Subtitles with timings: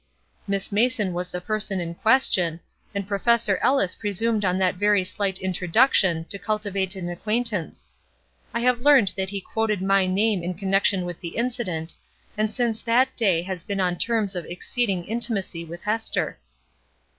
[0.47, 2.59] Miss Mason was the person in question,
[2.95, 7.91] and Professor Ellis presumed on that very slight introduction to cultivate an acquaintance.
[8.51, 11.93] I have learned that he quoted my name in connection with the incident,
[12.35, 16.39] and since that day has been on terms of exceeding intimacy with Hester."